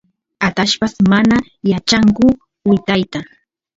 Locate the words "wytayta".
2.69-3.19